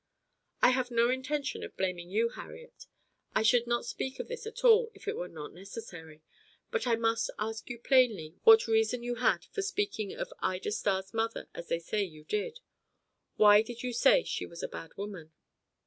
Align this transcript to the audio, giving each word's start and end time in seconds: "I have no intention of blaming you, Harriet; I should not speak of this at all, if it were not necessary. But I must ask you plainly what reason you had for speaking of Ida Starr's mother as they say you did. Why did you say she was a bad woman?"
"I 0.63 0.71
have 0.71 0.89
no 0.89 1.11
intention 1.11 1.63
of 1.63 1.77
blaming 1.77 2.09
you, 2.09 2.29
Harriet; 2.29 2.87
I 3.35 3.43
should 3.43 3.67
not 3.67 3.85
speak 3.85 4.19
of 4.19 4.27
this 4.27 4.47
at 4.47 4.63
all, 4.65 4.89
if 4.95 5.07
it 5.07 5.15
were 5.15 5.27
not 5.27 5.53
necessary. 5.53 6.23
But 6.71 6.87
I 6.87 6.95
must 6.95 7.29
ask 7.37 7.69
you 7.69 7.77
plainly 7.77 8.33
what 8.41 8.65
reason 8.65 9.03
you 9.03 9.17
had 9.17 9.45
for 9.51 9.61
speaking 9.61 10.11
of 10.15 10.33
Ida 10.39 10.71
Starr's 10.71 11.13
mother 11.13 11.49
as 11.53 11.67
they 11.67 11.77
say 11.77 12.01
you 12.03 12.23
did. 12.23 12.61
Why 13.35 13.61
did 13.61 13.83
you 13.83 13.93
say 13.93 14.23
she 14.23 14.47
was 14.47 14.63
a 14.63 14.67
bad 14.67 14.89
woman?" 14.97 15.33